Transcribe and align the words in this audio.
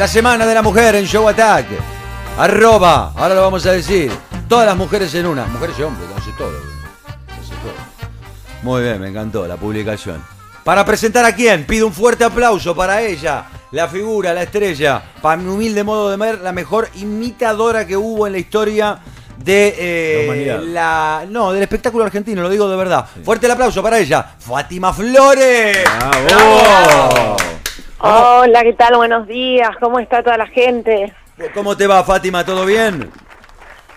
la 0.00 0.08
Semana 0.08 0.46
de 0.46 0.54
la 0.54 0.62
Mujer 0.62 0.94
en 0.94 1.04
Show 1.04 1.28
Attack. 1.28 1.66
Arroba, 2.38 3.12
ahora 3.14 3.34
lo 3.34 3.42
vamos 3.42 3.66
a 3.66 3.72
decir. 3.72 4.10
Todas 4.48 4.64
las 4.64 4.74
mujeres 4.74 5.14
en 5.14 5.26
una. 5.26 5.44
Mujeres 5.44 5.78
y 5.78 5.82
hombres, 5.82 6.08
no 6.08 6.24
sé 6.24 6.30
todo. 6.38 6.52
No 6.52 7.44
sé 7.44 7.52
todo. 7.60 7.74
Muy 8.62 8.80
bien, 8.82 8.98
me 8.98 9.08
encantó 9.08 9.46
la 9.46 9.58
publicación. 9.58 10.24
Para 10.64 10.86
presentar 10.86 11.26
a 11.26 11.34
quién, 11.34 11.66
pido 11.66 11.86
un 11.86 11.92
fuerte 11.92 12.24
aplauso 12.24 12.74
para 12.74 13.02
ella, 13.02 13.44
la 13.72 13.88
figura, 13.88 14.32
la 14.32 14.44
estrella, 14.44 15.02
para 15.20 15.36
mi 15.36 15.50
humilde 15.50 15.84
modo 15.84 16.10
de 16.10 16.16
ver, 16.16 16.40
la 16.40 16.52
mejor 16.52 16.88
imitadora 16.94 17.86
que 17.86 17.98
hubo 17.98 18.26
en 18.26 18.32
la 18.32 18.38
historia 18.38 18.98
de 19.36 19.74
eh, 19.78 20.62
La 20.68 21.26
no 21.28 21.52
del 21.52 21.62
espectáculo 21.62 22.06
argentino, 22.06 22.40
lo 22.40 22.48
digo 22.48 22.70
de 22.70 22.76
verdad. 22.76 23.06
Fuerte 23.22 23.44
el 23.44 23.52
aplauso 23.52 23.82
para 23.82 23.98
ella, 23.98 24.34
Fátima 24.38 24.94
Flores. 24.94 25.84
¡Bravo! 26.24 27.36
Hola, 28.02 28.62
¿qué 28.62 28.72
tal? 28.72 28.96
Buenos 28.96 29.26
días. 29.26 29.76
¿Cómo 29.78 29.98
está 29.98 30.22
toda 30.22 30.38
la 30.38 30.46
gente? 30.46 31.12
¿Cómo 31.52 31.76
te 31.76 31.86
va, 31.86 32.02
Fátima? 32.02 32.44
¿Todo 32.44 32.64
bien? 32.64 33.10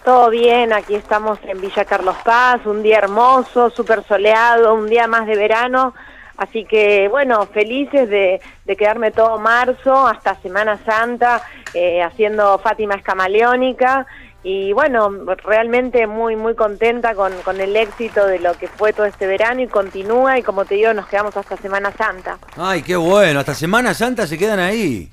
Todo 0.03 0.29
bien, 0.29 0.73
aquí 0.73 0.95
estamos 0.95 1.39
en 1.43 1.61
Villa 1.61 1.85
Carlos 1.85 2.17
Paz, 2.25 2.65
un 2.65 2.83
día 2.83 2.97
hermoso, 2.97 3.69
súper 3.69 4.03
soleado, 4.03 4.73
un 4.73 4.89
día 4.89 5.07
más 5.07 5.25
de 5.25 5.37
verano. 5.37 5.93
Así 6.35 6.65
que, 6.65 7.07
bueno, 7.07 7.45
felices 7.53 8.09
de, 8.09 8.41
de 8.65 8.75
quedarme 8.75 9.11
todo 9.11 9.39
marzo 9.39 10.05
hasta 10.05 10.35
Semana 10.41 10.77
Santa 10.85 11.41
eh, 11.73 12.03
haciendo 12.03 12.57
Fátima 12.59 12.95
Escamaleónica. 12.95 14.05
Y 14.43 14.73
bueno, 14.73 15.09
realmente 15.45 16.05
muy, 16.05 16.35
muy 16.35 16.53
contenta 16.53 17.15
con, 17.15 17.31
con 17.43 17.61
el 17.61 17.75
éxito 17.77 18.25
de 18.25 18.39
lo 18.39 18.53
que 18.55 18.67
fue 18.67 18.91
todo 18.91 19.05
este 19.05 19.25
verano 19.25 19.61
y 19.61 19.67
continúa. 19.67 20.37
Y 20.37 20.43
como 20.43 20.65
te 20.65 20.75
digo, 20.75 20.93
nos 20.93 21.07
quedamos 21.07 21.35
hasta 21.37 21.55
Semana 21.57 21.93
Santa. 21.93 22.37
Ay, 22.57 22.81
qué 22.81 22.97
bueno. 22.97 23.39
Hasta 23.39 23.55
Semana 23.55 23.93
Santa 23.93 24.27
se 24.27 24.37
quedan 24.37 24.59
ahí. 24.59 25.09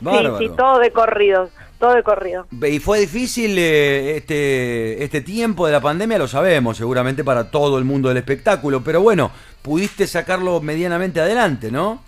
Bárbaro. 0.00 0.38
Sí, 0.38 0.48
sí, 0.48 0.52
todo 0.56 0.80
de 0.80 0.90
corrido, 0.90 1.48
todo 1.78 1.94
de 1.94 2.02
corrido. 2.02 2.46
Y 2.60 2.80
fue 2.80 2.98
difícil 2.98 3.56
eh, 3.56 4.16
este, 4.16 5.04
este 5.04 5.20
tiempo 5.20 5.64
de 5.66 5.72
la 5.72 5.80
pandemia, 5.80 6.18
lo 6.18 6.26
sabemos, 6.26 6.76
seguramente 6.76 7.22
para 7.22 7.52
todo 7.52 7.78
el 7.78 7.84
mundo 7.84 8.08
del 8.08 8.18
espectáculo, 8.18 8.82
pero 8.82 9.00
bueno, 9.00 9.30
pudiste 9.62 10.08
sacarlo 10.08 10.60
medianamente 10.60 11.20
adelante, 11.20 11.70
¿no? 11.70 12.02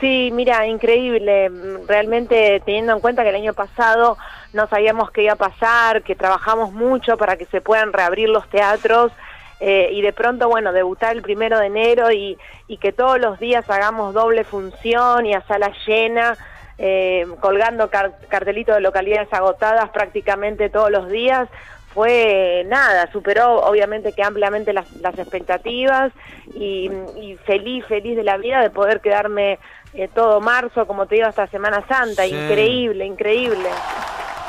Sí, 0.00 0.30
mira, 0.32 0.66
increíble. 0.66 1.50
Realmente 1.86 2.62
teniendo 2.64 2.92
en 2.94 3.00
cuenta 3.00 3.22
que 3.22 3.28
el 3.28 3.34
año 3.34 3.52
pasado 3.52 4.16
no 4.54 4.66
sabíamos 4.66 5.10
qué 5.10 5.24
iba 5.24 5.34
a 5.34 5.36
pasar, 5.36 6.02
que 6.02 6.14
trabajamos 6.16 6.72
mucho 6.72 7.16
para 7.18 7.36
que 7.36 7.44
se 7.46 7.60
puedan 7.60 7.92
reabrir 7.92 8.30
los 8.30 8.48
teatros 8.48 9.12
eh, 9.60 9.90
y 9.92 10.00
de 10.00 10.14
pronto, 10.14 10.48
bueno, 10.48 10.72
debutar 10.72 11.14
el 11.14 11.20
primero 11.20 11.58
de 11.58 11.66
enero 11.66 12.10
y, 12.10 12.38
y 12.66 12.78
que 12.78 12.92
todos 12.92 13.20
los 13.20 13.38
días 13.38 13.68
hagamos 13.68 14.14
doble 14.14 14.44
función 14.44 15.26
y 15.26 15.34
a 15.34 15.42
sala 15.42 15.70
llena, 15.86 16.34
eh, 16.78 17.26
colgando 17.40 17.90
car- 17.90 18.14
cartelitos 18.28 18.76
de 18.76 18.80
localidades 18.80 19.30
agotadas 19.32 19.90
prácticamente 19.90 20.70
todos 20.70 20.90
los 20.90 21.10
días. 21.10 21.46
Fue 21.92 22.64
nada, 22.68 23.10
superó 23.10 23.62
obviamente 23.62 24.12
que 24.12 24.22
ampliamente 24.22 24.72
las, 24.72 24.90
las 24.92 25.18
expectativas 25.18 26.12
y, 26.54 26.88
y 27.20 27.36
feliz, 27.44 27.84
feliz 27.86 28.16
de 28.16 28.22
la 28.22 28.36
vida 28.36 28.60
de 28.62 28.70
poder 28.70 29.00
quedarme 29.00 29.58
eh, 29.94 30.08
todo 30.14 30.40
marzo, 30.40 30.86
como 30.86 31.06
te 31.06 31.16
digo, 31.16 31.26
hasta 31.26 31.46
Semana 31.48 31.84
Santa. 31.88 32.24
Sí. 32.24 32.34
Increíble, 32.34 33.06
increíble. 33.06 33.68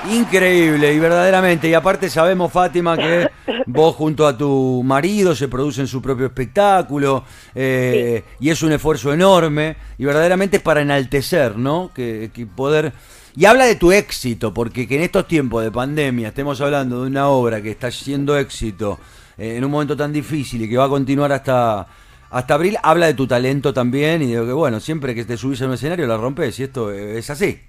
Increíble 0.09 0.93
y 0.93 0.99
verdaderamente, 0.99 1.69
y 1.69 1.75
aparte 1.75 2.09
sabemos, 2.09 2.51
Fátima, 2.51 2.97
que 2.97 3.29
vos 3.67 3.95
junto 3.95 4.25
a 4.25 4.35
tu 4.35 4.81
marido 4.83 5.35
se 5.35 5.47
producen 5.47 5.85
su 5.85 6.01
propio 6.01 6.25
espectáculo, 6.25 7.23
eh, 7.53 8.23
y 8.39 8.49
es 8.49 8.63
un 8.63 8.71
esfuerzo 8.71 9.13
enorme, 9.13 9.75
y 9.99 10.05
verdaderamente 10.05 10.57
es 10.57 10.63
para 10.63 10.81
enaltecer, 10.81 11.57
¿no? 11.57 11.91
Que, 11.93 12.31
que 12.33 12.47
poder... 12.47 12.93
Y 13.35 13.45
habla 13.45 13.65
de 13.65 13.75
tu 13.75 13.91
éxito, 13.91 14.53
porque 14.53 14.87
que 14.87 14.95
en 14.95 15.03
estos 15.03 15.27
tiempos 15.27 15.63
de 15.63 15.71
pandemia 15.71 16.29
estemos 16.29 16.59
hablando 16.59 17.01
de 17.01 17.07
una 17.07 17.29
obra 17.29 17.61
que 17.61 17.71
está 17.71 17.89
siendo 17.89 18.37
éxito 18.37 18.99
eh, 19.37 19.55
en 19.57 19.63
un 19.63 19.71
momento 19.71 19.95
tan 19.95 20.11
difícil 20.11 20.61
y 20.61 20.69
que 20.69 20.77
va 20.77 20.85
a 20.85 20.89
continuar 20.89 21.31
hasta, 21.31 21.87
hasta 22.31 22.53
abril, 22.53 22.77
habla 22.81 23.07
de 23.07 23.13
tu 23.13 23.27
talento 23.27 23.73
también 23.73 24.21
y 24.21 24.33
de 24.33 24.45
que, 24.45 24.53
bueno, 24.53 24.79
siempre 24.79 25.13
que 25.13 25.25
te 25.25 25.37
subís 25.37 25.61
a 25.61 25.67
un 25.67 25.73
escenario 25.73 26.07
la 26.07 26.17
rompes, 26.17 26.59
y 26.59 26.63
esto 26.63 26.91
es 26.91 27.29
así. 27.29 27.61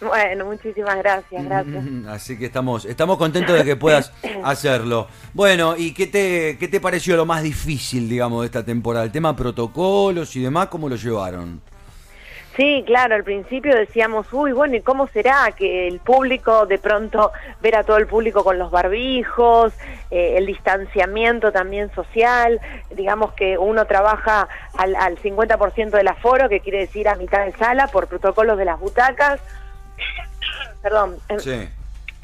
Bueno, 0.00 0.44
muchísimas 0.44 0.96
gracias, 0.98 1.44
gracias. 1.44 1.84
Mm, 1.84 2.06
Así 2.08 2.38
que 2.38 2.46
estamos, 2.46 2.84
estamos 2.84 3.18
contentos 3.18 3.58
de 3.58 3.64
que 3.64 3.74
puedas 3.74 4.12
hacerlo. 4.44 5.08
Bueno, 5.34 5.76
¿y 5.76 5.92
qué 5.92 6.06
te, 6.06 6.56
qué 6.58 6.68
te 6.68 6.80
pareció 6.80 7.16
lo 7.16 7.26
más 7.26 7.42
difícil, 7.42 8.08
digamos, 8.08 8.42
de 8.42 8.46
esta 8.46 8.64
temporada? 8.64 9.04
El 9.04 9.10
tema 9.10 9.34
protocolos 9.34 10.36
y 10.36 10.42
demás, 10.42 10.68
¿cómo 10.68 10.88
lo 10.88 10.94
llevaron? 10.94 11.60
Sí, 12.58 12.82
claro, 12.84 13.14
al 13.14 13.22
principio 13.22 13.72
decíamos, 13.72 14.26
uy, 14.32 14.50
bueno, 14.50 14.74
¿y 14.74 14.80
cómo 14.80 15.06
será 15.06 15.52
que 15.56 15.86
el 15.86 16.00
público, 16.00 16.66
de 16.66 16.78
pronto, 16.78 17.30
ver 17.60 17.76
a 17.76 17.84
todo 17.84 17.98
el 17.98 18.08
público 18.08 18.42
con 18.42 18.58
los 18.58 18.72
barbijos, 18.72 19.72
eh, 20.10 20.34
el 20.36 20.46
distanciamiento 20.46 21.52
también 21.52 21.88
social, 21.94 22.60
digamos 22.90 23.32
que 23.34 23.56
uno 23.56 23.84
trabaja 23.84 24.48
al, 24.76 24.96
al 24.96 25.16
50% 25.18 25.90
del 25.90 26.08
aforo, 26.08 26.48
que 26.48 26.58
quiere 26.58 26.78
decir 26.80 27.08
a 27.08 27.14
mitad 27.14 27.44
de 27.44 27.52
sala, 27.52 27.86
por 27.86 28.08
protocolos 28.08 28.58
de 28.58 28.64
las 28.64 28.80
butacas, 28.80 29.38
perdón, 30.82 31.16
em, 31.28 31.38
Sí. 31.38 31.68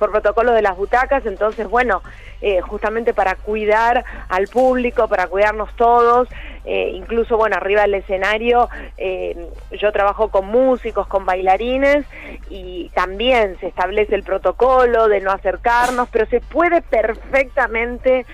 por 0.00 0.10
protocolo 0.10 0.50
de 0.50 0.62
las 0.62 0.76
butacas, 0.76 1.24
entonces 1.26 1.68
bueno, 1.68 2.02
eh, 2.40 2.60
justamente 2.60 3.14
para 3.14 3.36
cuidar 3.36 4.04
al 4.28 4.48
público, 4.48 5.08
para 5.08 5.28
cuidarnos 5.28 5.74
todos, 5.76 6.28
eh, 6.66 6.90
incluso 6.94 7.36
bueno, 7.36 7.56
arriba 7.56 7.82
del 7.82 7.94
escenario 7.94 8.68
eh, 8.96 9.48
yo 9.78 9.92
trabajo 9.92 10.28
con 10.28 10.46
músicos, 10.46 11.06
con 11.06 11.26
bailarines 11.26 12.04
y 12.50 12.90
también 12.94 13.58
se 13.60 13.68
establece 13.68 14.14
el 14.14 14.24
protocolo 14.24 15.08
de 15.08 15.20
no 15.20 15.30
acercarnos, 15.30 16.08
pero 16.10 16.26
se 16.26 16.40
puede 16.40 16.82
perfectamente 16.82 18.26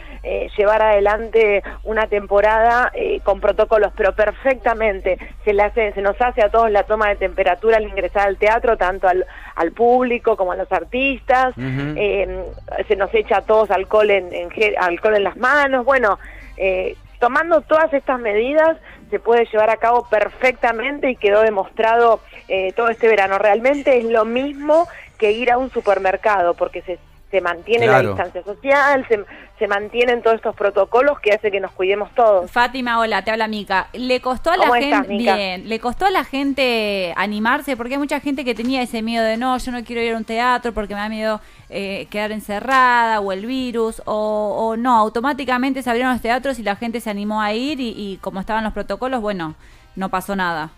llevar 0.58 0.82
adelante 0.82 1.62
una 1.82 2.06
temporada 2.06 2.92
con 3.24 3.40
protocolos, 3.40 3.90
pero 3.96 4.14
perfectamente 4.14 5.18
se 5.46 5.54
le 5.54 5.62
hace, 5.62 5.92
se 5.92 6.02
nos 6.02 6.20
hace 6.20 6.42
a 6.42 6.50
todos 6.50 6.70
la 6.70 6.82
toma 6.82 7.08
de 7.08 7.16
temperatura 7.16 7.78
al 7.78 7.84
ingresar 7.84 8.28
al 8.28 8.36
teatro, 8.36 8.76
tanto 8.76 9.08
al, 9.08 9.24
al 9.54 9.72
público 9.72 10.36
como 10.36 10.52
a 10.52 10.56
los 10.56 10.70
artistas, 10.70 11.54
se 11.54 12.96
nos 12.98 13.14
echa 13.14 13.38
a 13.38 13.42
todos 13.46 13.70
alcohol 13.70 13.99
en, 14.08 14.32
en 14.32 14.50
alcohol 14.78 15.16
en 15.16 15.24
las 15.24 15.36
manos, 15.36 15.84
bueno, 15.84 16.18
eh, 16.56 16.96
tomando 17.18 17.60
todas 17.60 17.92
estas 17.92 18.18
medidas 18.20 18.76
se 19.10 19.18
puede 19.18 19.44
llevar 19.46 19.70
a 19.70 19.76
cabo 19.76 20.06
perfectamente 20.08 21.10
y 21.10 21.16
quedó 21.16 21.42
demostrado 21.42 22.20
eh, 22.48 22.72
todo 22.72 22.88
este 22.88 23.08
verano. 23.08 23.38
Realmente 23.38 23.98
es 23.98 24.04
lo 24.04 24.24
mismo 24.24 24.88
que 25.18 25.32
ir 25.32 25.50
a 25.50 25.58
un 25.58 25.70
supermercado 25.70 26.54
porque 26.54 26.80
se, 26.82 26.98
se 27.30 27.40
mantiene 27.40 27.86
Claro. 27.86 28.16
la 28.16 28.24
distancia 28.24 28.42
social, 28.42 29.06
se, 29.08 29.24
se 29.58 29.68
mantienen 29.68 30.20
todos 30.22 30.36
estos 30.36 30.54
protocolos 30.56 31.20
que 31.20 31.32
hace 31.32 31.50
que 31.50 31.60
nos 31.60 31.70
cuidemos 31.72 32.10
todos. 32.14 32.50
Fátima, 32.50 32.98
hola, 32.98 33.22
te 33.22 33.30
habla 33.30 33.46
Mica. 33.46 33.88
¿Le 33.92 34.20
costó 34.20 34.50
a 34.50 34.56
la 34.56 34.66
¿Cómo 34.66 34.74
gente 34.80 35.08
bien? 35.08 35.68
¿Le 35.68 35.78
costó 35.78 36.06
a 36.06 36.10
la 36.10 36.24
gente 36.24 37.12
animarse? 37.16 37.76
Porque 37.76 37.94
hay 37.94 37.98
mucha 38.00 38.18
gente 38.20 38.44
que 38.44 38.54
tenía 38.54 38.82
ese 38.82 39.00
miedo 39.02 39.24
de 39.24 39.36
no, 39.36 39.56
yo 39.58 39.70
no 39.70 39.84
quiero 39.84 40.02
ir 40.02 40.14
a 40.14 40.16
un 40.16 40.24
teatro 40.24 40.72
porque 40.72 40.94
me 40.94 41.00
da 41.00 41.08
miedo 41.08 41.40
eh, 41.68 42.06
quedar 42.10 42.32
encerrada 42.32 43.20
o 43.20 43.30
el 43.32 43.46
virus 43.46 44.02
o, 44.06 44.56
o 44.58 44.76
no, 44.76 44.96
automáticamente 44.96 45.82
se 45.82 45.90
abrieron 45.90 46.12
los 46.12 46.22
teatros 46.22 46.58
y 46.58 46.62
la 46.64 46.74
gente 46.74 47.00
se 47.00 47.10
animó 47.10 47.40
a 47.40 47.52
ir 47.52 47.80
y, 47.80 47.94
y 47.96 48.16
como 48.20 48.40
estaban 48.40 48.64
los 48.64 48.72
protocolos, 48.72 49.20
bueno, 49.20 49.54
no 49.94 50.08
pasó 50.08 50.34
nada. 50.34 50.70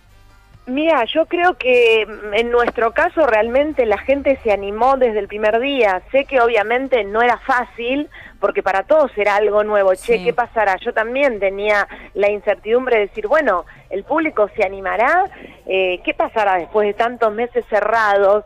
Mira, 0.67 1.05
yo 1.07 1.27
creo 1.27 1.55
que 1.55 2.07
mm, 2.07 2.35
en 2.35 2.51
nuestro 2.53 2.93
caso 2.93 3.27
realmente 3.27 3.85
la 3.85 3.99
gente 3.99 4.39
se 4.45 4.53
animó 4.53 4.97
desde 4.97 5.19
el 5.19 5.27
primer 5.27 5.59
día. 5.59 6.03
Sé 6.13 6.25
que 6.25 6.41
obviamente 6.41 7.03
no 7.03 7.21
era 7.21 7.39
fácil, 7.39 8.09
porque 8.39 8.63
para 8.63 8.85
todos 8.85 9.11
era 9.17 9.37
algo 9.37 9.65
nuevo. 9.65 9.93
Che. 9.95 10.23
¿qué 10.23 10.33
pasará? 10.33 10.77
Yo 10.77 10.93
también 10.93 11.41
tenía 11.41 11.89
la 12.15 12.31
incertidumbre 12.31 12.97
de 12.97 13.07
decir, 13.07 13.27
bueno, 13.27 13.65
¿el 13.91 14.05
público 14.05 14.49
se 14.55 14.65
animará? 14.65 15.25
Eh, 15.67 16.01
¿Qué 16.05 16.15
pasará 16.15 16.59
después 16.59 16.87
de 16.87 16.95
tantos 16.95 17.33
meses 17.33 17.65
cerrados? 17.69 18.45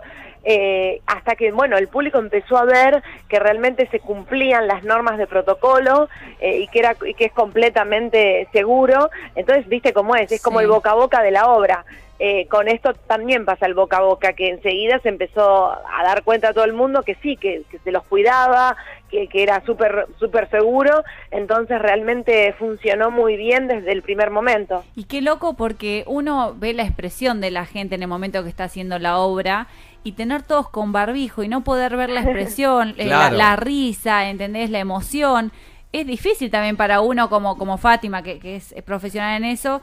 Eh, 0.49 1.03
hasta 1.07 1.35
que, 1.35 1.51
bueno, 1.51 1.77
el 1.77 1.89
público 1.89 2.19
empezó 2.19 2.57
a 2.57 2.65
ver 2.65 3.03
que 3.29 3.41
realmente 3.41 3.89
se 3.89 3.99
cumplían 3.99 4.69
las 4.69 4.85
normas 4.85 5.19
de 5.19 5.27
protocolo 5.27 6.09
eh, 6.39 6.59
y, 6.59 6.69
que 6.69 6.79
era, 6.79 6.97
y 7.05 7.15
que 7.15 7.27
es 7.27 7.33
completamente 7.33 8.49
seguro. 8.53 9.11
Entonces, 9.35 9.69
viste 9.69 9.93
cómo 9.93 10.15
es, 10.15 10.31
es 10.31 10.41
como 10.41 10.61
el 10.61 10.69
boca 10.69 10.93
a 10.93 10.95
boca 10.95 11.21
de 11.21 11.33
la 11.33 11.49
obra. 11.49 11.85
Eh, 12.19 12.47
con 12.49 12.67
esto 12.67 12.95
también 13.07 13.45
pasa 13.45 13.67
el 13.67 13.75
boca 13.75 13.99
a 13.99 14.03
boca, 14.03 14.33
que 14.33 14.49
enseguida 14.49 14.99
se 15.01 15.11
empezó 15.11 15.71
a 15.71 16.03
dar 16.03 16.23
cuenta 16.23 16.49
a 16.49 16.53
todo 16.55 16.65
el 16.65 16.73
mundo 16.73 17.03
que 17.03 17.15
sí, 17.17 17.37
que, 17.37 17.63
que 17.71 17.79
se 17.81 17.93
los 17.93 18.05
cuidaba, 18.05 18.75
que, 19.11 19.29
que 19.29 19.43
era 19.43 19.63
súper 19.67 20.07
súper 20.19 20.49
seguro, 20.49 21.05
entonces 21.31 21.79
realmente 21.79 22.55
funcionó 22.59 23.11
muy 23.11 23.37
bien 23.37 23.69
desde 23.69 23.93
el 23.93 24.03
primer 24.03 24.31
momento. 24.31 24.83
Y 24.95 25.05
qué 25.05 25.21
loco 25.21 25.55
porque 25.55 26.05
uno 26.07 26.55
ve 26.57 26.73
la 26.73 26.85
expresión 26.85 27.41
de 27.41 27.51
la 27.51 27.67
gente 27.67 27.95
en 27.97 28.03
el 28.03 28.09
momento 28.09 28.43
que 28.43 28.49
está 28.49 28.65
haciendo 28.65 28.99
la 28.99 29.19
obra 29.19 29.67
y 30.03 30.13
tener 30.13 30.43
todos 30.43 30.69
con 30.71 30.93
barbijo 30.93 31.43
y 31.43 31.49
no 31.49 31.65
poder 31.65 31.97
ver 31.97 32.09
la 32.11 32.21
expresión, 32.23 32.95
eh, 32.99 33.07
la, 33.07 33.57
risa, 33.57 34.31
¿entendés? 34.31 34.71
La 34.71 34.79
emoción. 34.79 35.53
Es 35.93 36.07
difícil 36.07 36.51
también 36.51 36.77
para 36.77 37.01
uno 37.01 37.29
como, 37.29 37.59
como 37.59 37.77
Fátima, 37.77 38.23
que, 38.23 38.39
que 38.39 38.57
es 38.57 38.75
profesional 38.85 39.37
en 39.37 39.51
eso. 39.51 39.83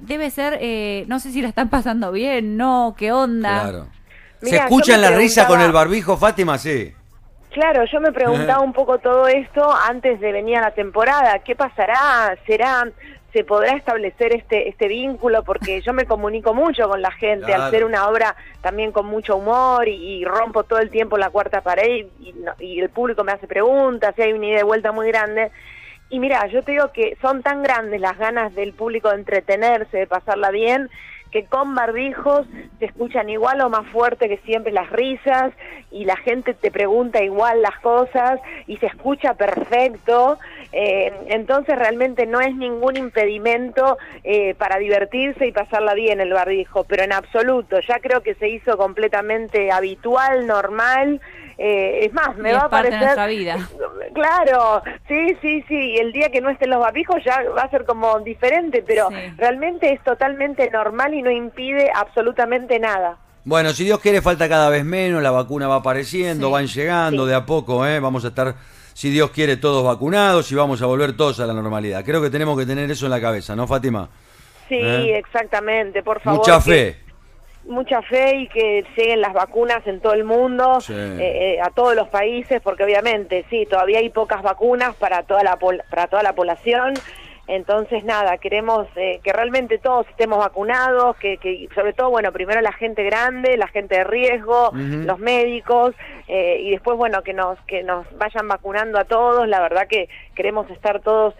Debe 0.00 0.30
ser, 0.30 0.58
eh, 0.60 1.04
no 1.08 1.18
sé 1.20 1.30
si 1.32 1.42
la 1.42 1.48
están 1.48 1.68
pasando 1.68 2.12
bien, 2.12 2.56
no, 2.56 2.94
qué 2.98 3.12
onda. 3.12 3.62
Claro. 3.62 3.86
¿Se 4.40 4.46
Mirá, 4.46 4.58
yo 4.58 4.64
escuchan 4.64 5.00
la 5.00 5.10
risa 5.10 5.46
con 5.46 5.60
el 5.60 5.72
barbijo, 5.72 6.16
Fátima? 6.16 6.58
Sí. 6.58 6.92
Claro, 7.50 7.84
yo 7.90 8.00
me 8.00 8.12
preguntaba 8.12 8.60
un 8.64 8.72
poco 8.72 8.98
todo 8.98 9.28
esto 9.28 9.72
antes 9.88 10.20
de 10.20 10.32
venir 10.32 10.58
a 10.58 10.62
la 10.62 10.70
temporada. 10.72 11.38
¿Qué 11.38 11.54
pasará? 11.54 12.36
¿Será? 12.46 12.88
¿Se 13.32 13.42
podrá 13.42 13.72
establecer 13.76 14.32
este 14.34 14.68
este 14.68 14.86
vínculo? 14.86 15.42
Porque 15.42 15.80
yo 15.80 15.92
me 15.92 16.04
comunico 16.04 16.54
mucho 16.54 16.88
con 16.88 17.00
la 17.02 17.10
gente 17.10 17.46
Claro. 17.46 17.64
al 17.64 17.70
ser 17.70 17.84
una 17.84 18.06
obra 18.08 18.36
también 18.60 18.92
con 18.92 19.06
mucho 19.06 19.36
humor 19.36 19.88
y, 19.88 19.94
y 20.20 20.24
rompo 20.24 20.62
todo 20.64 20.78
el 20.78 20.90
tiempo 20.90 21.16
la 21.18 21.30
cuarta 21.30 21.60
pared 21.60 22.06
y, 22.20 22.32
no- 22.34 22.54
y 22.60 22.78
el 22.80 22.90
público 22.90 23.24
me 23.24 23.32
hace 23.32 23.48
preguntas 23.48 24.14
y 24.18 24.22
hay 24.22 24.32
una 24.32 24.46
ida 24.46 24.60
y 24.60 24.64
vuelta 24.64 24.92
muy 24.92 25.08
grande. 25.08 25.50
Y 26.14 26.20
mira, 26.20 26.46
yo 26.46 26.62
te 26.62 26.70
digo 26.70 26.92
que 26.92 27.18
son 27.20 27.42
tan 27.42 27.64
grandes 27.64 28.00
las 28.00 28.16
ganas 28.16 28.54
del 28.54 28.72
público 28.72 29.08
de 29.08 29.16
entretenerse, 29.16 29.98
de 29.98 30.06
pasarla 30.06 30.52
bien, 30.52 30.88
que 31.32 31.44
con 31.46 31.74
barbijos 31.74 32.46
se 32.78 32.84
escuchan 32.84 33.28
igual 33.30 33.60
o 33.62 33.68
más 33.68 33.84
fuerte 33.88 34.28
que 34.28 34.36
siempre 34.46 34.70
las 34.70 34.88
risas 34.90 35.52
y 35.90 36.04
la 36.04 36.14
gente 36.16 36.54
te 36.54 36.70
pregunta 36.70 37.20
igual 37.24 37.62
las 37.62 37.76
cosas 37.80 38.38
y 38.68 38.76
se 38.76 38.86
escucha 38.86 39.34
perfecto. 39.34 40.38
Eh, 40.70 41.12
entonces 41.30 41.76
realmente 41.76 42.26
no 42.26 42.40
es 42.40 42.54
ningún 42.54 42.96
impedimento 42.96 43.98
eh, 44.22 44.54
para 44.54 44.78
divertirse 44.78 45.48
y 45.48 45.50
pasarla 45.50 45.94
bien 45.94 46.20
el 46.20 46.32
barbijo, 46.32 46.84
pero 46.84 47.02
en 47.02 47.12
absoluto. 47.12 47.80
Ya 47.88 47.98
creo 47.98 48.20
que 48.20 48.36
se 48.36 48.48
hizo 48.50 48.76
completamente 48.76 49.72
habitual, 49.72 50.46
normal. 50.46 51.20
Eh, 51.56 52.00
es 52.06 52.12
más, 52.12 52.36
me 52.36 52.50
Y 52.50 52.52
va 52.52 52.58
es 52.58 52.64
a 52.64 52.68
parte 52.68 52.90
de 52.90 52.96
parecer... 52.98 53.00
nuestra 53.16 53.26
vida. 53.26 53.68
Claro, 54.14 54.80
sí, 55.08 55.36
sí, 55.42 55.64
sí. 55.66 55.96
El 55.98 56.12
día 56.12 56.28
que 56.30 56.40
no 56.40 56.48
estén 56.48 56.70
los 56.70 56.78
barbijos 56.78 57.16
ya 57.24 57.42
va 57.56 57.62
a 57.62 57.70
ser 57.70 57.84
como 57.84 58.20
diferente, 58.20 58.84
pero 58.86 59.08
Sí. 59.08 59.16
realmente 59.36 59.92
es 59.92 60.00
totalmente 60.04 60.70
normal 60.70 61.14
y 61.14 61.22
no 61.22 61.32
impide 61.32 61.90
absolutamente 61.92 62.78
nada. 62.78 63.16
Bueno, 63.44 63.70
si 63.70 63.84
Dios 63.84 63.98
quiere, 63.98 64.22
falta 64.22 64.48
cada 64.48 64.70
vez 64.70 64.84
menos, 64.84 65.20
la 65.20 65.32
vacuna 65.32 65.66
va 65.66 65.76
apareciendo, 65.76 66.46
Sí. 66.46 66.52
van 66.52 66.66
llegando 66.68 67.24
Sí. 67.24 67.30
de 67.30 67.34
a 67.34 67.44
poco, 67.44 67.84
¿eh? 67.84 67.98
Vamos 67.98 68.24
a 68.24 68.28
estar, 68.28 68.54
si 68.92 69.10
Dios 69.10 69.30
quiere, 69.32 69.56
todos 69.56 69.84
vacunados 69.84 70.50
y 70.52 70.54
vamos 70.54 70.80
a 70.80 70.86
volver 70.86 71.16
todos 71.16 71.40
a 71.40 71.46
la 71.46 71.52
normalidad. 71.52 72.04
Creo 72.04 72.22
que 72.22 72.30
tenemos 72.30 72.56
que 72.56 72.66
tener 72.66 72.88
eso 72.90 73.06
en 73.06 73.10
la 73.10 73.20
cabeza, 73.20 73.56
¿no, 73.56 73.66
Fátima? 73.66 74.08
Sí, 74.68 74.76
¿Eh? 74.76 75.18
exactamente, 75.18 76.02
por 76.04 76.20
favor. 76.20 76.38
Mucha 76.38 76.56
que- 76.58 76.70
fe. 76.70 77.03
Mucha 77.66 78.02
fe 78.02 78.36
y 78.36 78.48
que 78.48 78.84
lleguen 78.96 79.20
las 79.20 79.32
vacunas 79.32 79.86
en 79.86 80.00
todo 80.00 80.12
el 80.12 80.24
mundo, 80.24 80.80
Sí. 80.80 80.92
eh, 80.94 81.56
eh, 81.56 81.60
a 81.62 81.70
todos 81.70 81.94
los 81.94 82.08
países, 82.08 82.60
porque 82.60 82.84
obviamente 82.84 83.44
sí, 83.50 83.66
todavía 83.66 83.98
hay 83.98 84.10
pocas 84.10 84.42
vacunas 84.42 84.94
para 84.96 85.22
toda 85.22 85.42
la 85.42 85.56
pol- 85.56 85.82
para 85.90 86.06
toda 86.06 86.22
la 86.22 86.34
población. 86.34 86.94
Entonces, 87.46 88.04
nada, 88.04 88.38
queremos 88.38 88.86
eh, 88.96 89.20
que 89.22 89.30
realmente 89.30 89.76
todos 89.76 90.08
estemos 90.08 90.38
vacunados, 90.38 91.14
que, 91.16 91.36
que 91.36 91.68
sobre 91.74 91.92
todo, 91.92 92.08
bueno, 92.08 92.32
primero 92.32 92.62
la 92.62 92.72
gente 92.72 93.02
grande, 93.04 93.58
la 93.58 93.68
gente 93.68 93.96
de 93.98 94.04
riesgo, 94.04 94.70
los 94.72 95.18
médicos, 95.18 95.94
eh, 96.26 96.58
y 96.62 96.70
después, 96.70 96.96
bueno, 96.96 97.22
que 97.22 97.34
nos, 97.34 97.58
que 97.66 97.82
nos 97.82 98.06
vayan 98.16 98.48
vacunando 98.48 98.98
a 98.98 99.04
todos. 99.04 99.46
La 99.46 99.60
verdad 99.60 99.86
que 99.88 100.08
queremos 100.34 100.70
estar 100.70 101.00
todos 101.00 101.34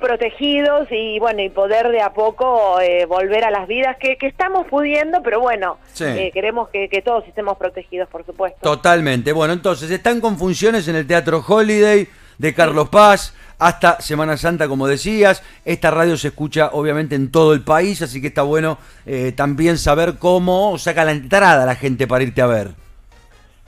protegidos 0.00 0.88
y 0.90 1.18
bueno 1.18 1.42
y 1.42 1.48
poder 1.50 1.88
de 1.90 2.00
a 2.00 2.12
poco 2.12 2.80
eh, 2.80 3.06
volver 3.06 3.44
a 3.44 3.50
las 3.50 3.66
vidas 3.68 3.96
que, 4.00 4.16
que 4.16 4.26
estamos 4.26 4.66
pudiendo 4.68 5.22
pero 5.22 5.40
bueno 5.40 5.78
Sí. 5.92 6.04
eh, 6.04 6.30
queremos 6.32 6.68
que, 6.68 6.88
que 6.88 7.02
todos 7.02 7.26
estemos 7.26 7.56
protegidos 7.58 8.08
por 8.08 8.24
supuesto 8.24 8.58
Totalmente. 8.60 9.32
Bueno, 9.32 9.52
entonces 9.52 9.90
están 9.90 10.20
con 10.20 10.38
funciones 10.38 10.86
en 10.88 10.96
el 10.96 11.06
Teatro 11.06 11.44
Holiday 11.46 12.08
de 12.38 12.54
Carlos 12.54 12.88
Paz 12.88 13.34
hasta 13.58 14.00
Semana 14.00 14.36
Santa, 14.36 14.68
como 14.68 14.86
decías. 14.86 15.42
Esta 15.64 15.90
radio 15.90 16.16
se 16.16 16.28
escucha 16.28 16.70
obviamente 16.72 17.16
en 17.16 17.32
todo 17.32 17.52
el 17.52 17.62
país, 17.62 18.00
así 18.02 18.20
que 18.20 18.28
está 18.28 18.42
bueno 18.42 18.78
eh, 19.06 19.32
también 19.34 19.78
saber 19.78 20.18
cómo 20.18 20.78
saca 20.78 21.04
la 21.04 21.10
entrada 21.12 21.66
la 21.66 21.74
gente 21.74 22.06
para 22.06 22.22
irte 22.22 22.40
a 22.40 22.46
ver. 22.46 22.68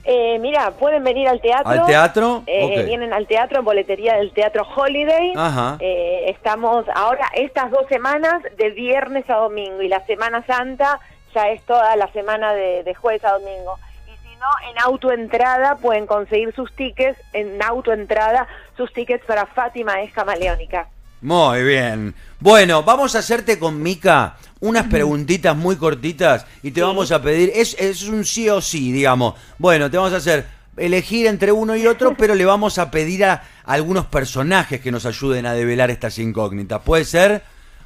Eh, 0.03 0.39
mira 0.39 0.71
pueden 0.71 1.03
venir 1.03 1.27
al 1.27 1.39
teatro 1.41 1.69
¿Al 1.69 1.85
teatro? 1.85 2.43
Eh, 2.47 2.83
vienen 2.85 3.13
al 3.13 3.27
teatro 3.27 3.59
en 3.59 3.65
boletería 3.65 4.15
del 4.15 4.31
Teatro 4.31 4.65
Holiday 4.75 5.33
Ajá. 5.35 5.77
Eh, 5.79 6.25
estamos 6.29 6.85
ahora 6.95 7.27
estas 7.35 7.69
dos 7.69 7.85
semanas 7.87 8.41
de 8.57 8.71
viernes 8.71 9.29
a 9.29 9.35
domingo 9.35 9.81
y 9.81 9.87
la 9.87 10.03
Semana 10.07 10.43
Santa 10.47 10.99
ya 11.35 11.49
es 11.49 11.61
toda 11.63 11.95
la 11.95 12.11
semana 12.13 12.53
de, 12.53 12.83
de 12.83 12.95
jueves 12.95 13.23
a 13.23 13.33
domingo 13.33 13.77
y 14.07 14.27
si 14.27 14.35
no 14.37 14.71
en 14.71 14.79
autoentrada 14.79 15.75
pueden 15.75 16.07
conseguir 16.07 16.53
sus 16.55 16.75
tickets 16.75 17.19
en 17.33 17.61
autoentrada 17.61 18.47
sus 18.75 18.91
tickets 18.93 19.23
para 19.25 19.45
Fátima 19.45 20.01
es 20.01 20.11
camaleónica 20.13 20.87
Muy 21.21 21.63
bien. 21.63 22.15
Bueno, 22.39 22.81
vamos 22.81 23.15
a 23.15 23.19
hacerte 23.19 23.59
con 23.59 23.81
Mica 23.83 24.35
unas 24.61 24.87
preguntitas 24.87 25.57
muy 25.57 25.75
cortitas 25.75 26.45
y 26.63 26.71
te 26.71 26.81
vamos 26.81 27.11
a 27.11 27.21
pedir, 27.21 27.51
es, 27.53 27.75
es 27.79 28.03
un 28.03 28.23
sí 28.23 28.47
o 28.47 28.61
sí, 28.61 28.91
digamos. 28.91 29.33
Bueno, 29.57 29.91
te 29.91 29.97
vamos 29.97 30.13
a 30.13 30.17
hacer 30.17 30.45
elegir 30.77 31.27
entre 31.27 31.51
uno 31.51 31.75
y 31.75 31.87
otro, 31.87 32.15
pero 32.17 32.35
le 32.35 32.45
vamos 32.45 32.77
a 32.77 32.89
pedir 32.89 33.25
a 33.25 33.43
algunos 33.65 34.05
personajes 34.05 34.79
que 34.79 34.91
nos 34.91 35.05
ayuden 35.05 35.45
a 35.45 35.53
develar 35.53 35.91
estas 35.91 36.17
incógnitas. 36.19 36.81
Puede 36.81 37.05
ser 37.05 37.43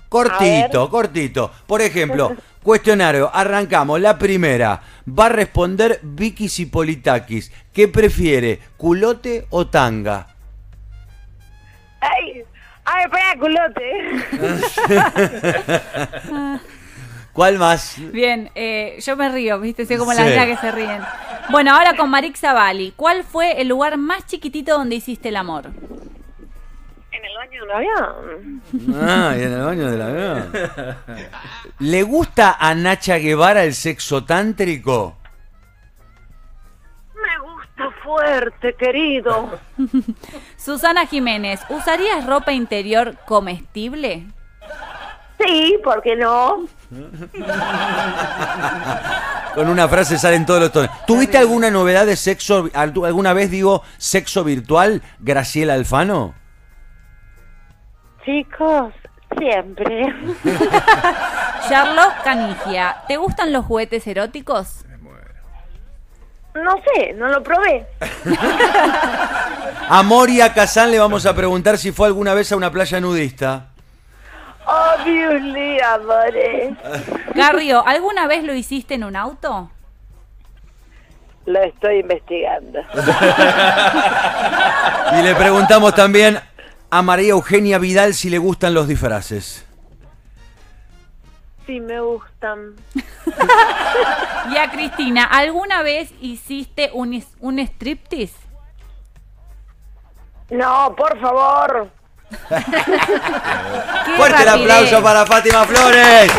cortito, 0.09 0.89
cortito. 0.89 1.51
Por 1.65 1.81
ejemplo, 1.81 2.35
cuestionario, 2.61 3.33
arrancamos. 3.33 3.99
La 3.99 4.17
primera, 4.17 4.81
va 5.07 5.27
a 5.27 5.29
responder 5.29 5.99
Vicky 6.03 6.49
Cipolitakis. 6.49 7.51
¿Qué 7.73 7.87
prefiere, 7.87 8.59
culote 8.77 9.47
o 9.49 9.67
tanga? 9.67 10.34
Ay 12.85 13.03
ay 13.03 13.03
espera 13.05 13.35
culote 13.39 13.85
¿Cuál 17.33 17.57
más? 17.57 17.95
Bien, 18.13 18.49
eh, 18.55 18.97
yo 19.05 19.17
me 19.17 19.27
río, 19.27 19.59
¿viste? 19.59 19.85
Sé 19.85 19.97
como 19.97 20.13
Sí. 20.13 20.21
las 20.23 20.45
que 20.45 20.55
se 20.55 20.71
ríen. 20.71 21.01
Bueno, 21.49 21.75
ahora 21.75 21.93
con 21.97 22.09
Marixa 22.09 22.53
Bali. 22.53 22.93
¿Cuál 22.95 23.25
fue 23.25 23.59
el 23.59 23.67
lugar 23.67 23.97
más 23.97 24.25
chiquitito 24.25 24.77
donde 24.77 24.95
hiciste 24.95 25.27
el 25.29 25.35
amor? 25.35 25.65
en 27.11 27.23
el 27.25 27.35
baño 27.37 27.59
de 27.59 27.65
un 27.65 27.71
avión 27.71 28.61
Ah, 29.09 29.35
y 29.37 29.41
en 29.43 29.53
el 29.53 29.61
baño 29.63 29.91
del 29.91 30.01
avión. 30.01 30.51
¿Le 31.79 32.03
gusta 32.03 32.55
a 32.59 32.73
Nacha 32.75 33.17
Guevara 33.17 33.63
el 33.63 33.73
sexo 33.73 34.23
tántrico? 34.23 35.17
Fuerte 38.05 38.73
querido 38.75 39.49
Susana 40.57 41.05
Jiménez, 41.07 41.59
¿usarías 41.69 42.25
ropa 42.25 42.53
interior 42.53 43.15
comestible? 43.25 44.27
sí 45.37 45.77
¿por 45.83 46.01
qué 46.01 46.15
no? 46.15 46.65
Con 49.53 49.69
una 49.69 49.87
frase 49.87 50.17
salen 50.17 50.45
todos 50.45 50.59
los 50.61 50.71
tonos. 50.71 50.89
¿Tuviste 51.07 51.37
alguna 51.37 51.69
novedad 51.71 52.05
de 52.05 52.15
sexo, 52.15 52.69
al- 52.73 52.93
alguna 53.05 53.33
vez 53.33 53.49
digo, 53.51 53.83
sexo 53.97 54.43
virtual, 54.43 55.01
Graciela 55.19 55.73
Alfano? 55.73 56.33
chicos 58.25 58.93
siempre 59.37 60.01
Charlotte 61.69 62.15
Canigia, 62.23 62.97
¿te 63.07 63.17
gustan 63.17 63.51
los 63.53 63.65
juguetes 63.65 64.07
eróticos? 64.07 64.84
No 66.55 66.75
sé 66.83 67.13
no 67.13 67.27
lo 67.27 67.43
probé 67.43 67.85
A 69.87 70.01
Moria 70.01 70.51
Kazan 70.53 70.89
le 70.89 70.97
vamos 70.97 71.25
a 71.27 71.35
preguntar 71.35 71.77
si 71.77 71.91
fue 71.91 72.07
alguna 72.07 72.33
vez 72.33 72.51
a 72.51 72.55
una 72.55 72.71
playa 72.71 72.99
nudista. 72.99 73.67
Obviously, 74.65 75.79
amores. 75.79 76.75
Garrio, 77.35 77.85
¿alguna 77.85 78.25
vez 78.25 78.43
lo 78.43 78.55
hiciste 78.55 78.95
en 78.95 79.03
un 79.03 79.15
auto? 79.15 79.69
Lo 81.45 81.61
estoy 81.61 81.99
investigando. 81.99 82.79
Y 85.19 85.21
le 85.21 85.35
preguntamos 85.35 85.93
también 85.93 86.39
a 86.89 87.01
María 87.03 87.29
Eugenia 87.29 87.77
Vidal 87.77 88.15
si 88.15 88.31
le 88.31 88.39
gustan 88.39 88.73
los 88.73 88.87
disfraces. 88.87 89.64
Sí, 91.65 91.79
me 91.79 91.99
gustan. 91.99 92.75
Y 94.51 94.57
a 94.57 94.69
Cristina, 94.69 95.23
¿alguna 95.23 95.81
vez 95.81 96.13
hiciste 96.21 96.91
un, 96.93 97.23
un 97.39 97.59
striptease? 97.59 98.35
No, 100.51 100.93
por 100.95 101.19
favor. 101.19 101.89
¡Qué 102.49 104.11
Fuerte 104.17 104.43
el 104.43 104.49
aplauso 104.49 105.01
para 105.01 105.25
Fátima 105.25 105.65
Flores. 105.65 106.31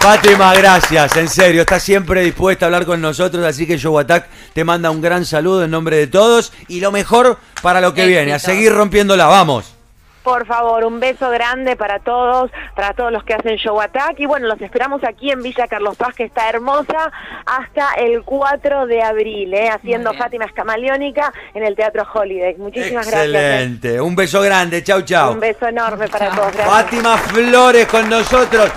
Fátima, 0.00 0.54
gracias, 0.54 1.16
en 1.16 1.28
serio, 1.28 1.60
está 1.60 1.78
siempre 1.78 2.22
dispuesta 2.22 2.64
a 2.64 2.66
hablar 2.66 2.84
con 2.84 3.00
nosotros, 3.00 3.44
así 3.44 3.68
que 3.68 3.78
Show 3.78 3.96
Attack 4.00 4.26
te 4.52 4.64
manda 4.64 4.90
un 4.90 5.00
gran 5.00 5.24
saludo 5.24 5.62
en 5.62 5.70
nombre 5.70 5.96
de 5.96 6.08
todos 6.08 6.52
y 6.66 6.80
lo 6.80 6.90
mejor 6.90 7.38
para 7.62 7.80
lo 7.80 7.94
que 7.94 8.06
viene, 8.06 8.32
a 8.32 8.40
seguir 8.40 8.72
rompiéndola, 8.72 9.26
vamos. 9.26 9.76
Por 10.22 10.46
favor, 10.46 10.84
un 10.84 11.00
beso 11.00 11.30
grande 11.30 11.76
para 11.76 11.98
todos, 11.98 12.50
para 12.76 12.94
todos 12.94 13.10
los 13.12 13.24
que 13.24 13.34
hacen 13.34 13.56
Show 13.56 13.80
Attack. 13.80 14.20
Y 14.20 14.26
bueno, 14.26 14.46
los 14.46 14.60
esperamos 14.60 15.02
aquí 15.04 15.30
en 15.30 15.42
Villa 15.42 15.66
Carlos 15.68 15.96
Paz, 15.96 16.14
que 16.14 16.24
está 16.24 16.48
hermosa, 16.48 17.10
hasta 17.44 17.94
el 17.94 18.22
4 18.22 18.86
de 18.86 19.02
abril, 19.02 19.54
¿eh? 19.54 19.68
haciendo. 19.68 20.12
Fátima 20.12 20.44
Escamaleónica 20.44 21.32
en 21.54 21.64
el 21.64 21.74
Teatro 21.74 22.06
Holiday. 22.12 22.56
Muchísimas 22.56 23.06
gracias. 23.06 23.34
¿eh? 23.34 23.62
Excelente, 23.62 24.00
un 24.00 24.14
beso 24.14 24.42
grande, 24.42 24.82
chau 24.84 25.02
chau. 25.02 25.32
Un 25.32 25.40
beso 25.40 25.66
enorme 25.66 26.08
para 26.08 26.30
todos. 26.30 26.52
Gracias. 26.52 26.68
Fátima 26.68 27.16
Flores 27.18 27.86
con 27.86 28.08
nosotros. 28.08 28.70